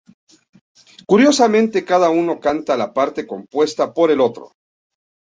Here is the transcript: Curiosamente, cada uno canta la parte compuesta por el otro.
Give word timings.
Curiosamente, 1.11 1.85
cada 1.85 2.09
uno 2.09 2.39
canta 2.39 2.75
la 2.75 2.91
parte 2.91 3.27
compuesta 3.27 3.93
por 3.93 4.09
el 4.09 4.19
otro. 4.19 4.53